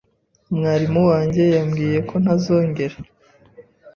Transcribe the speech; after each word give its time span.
Mwarimu 0.55 1.01
wanjye 1.11 1.43
yambwiye 1.55 1.99
ko 2.09 2.15
ntazongera. 2.23 2.95